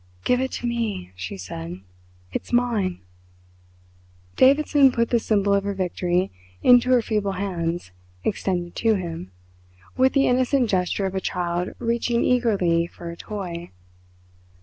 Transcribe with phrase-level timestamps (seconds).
[0.23, 1.81] "Give it to me," she said.
[2.33, 3.01] "It's mine."
[4.35, 6.31] Davidson put the symbol of her victory
[6.63, 7.91] into her feeble hands
[8.23, 9.31] extended to him
[9.95, 13.69] with the innocent gesture of a child reaching eagerly for a toy.